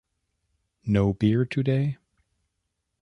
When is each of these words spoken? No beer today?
No 0.83 1.13
beer 1.13 1.45
today? 1.45 1.99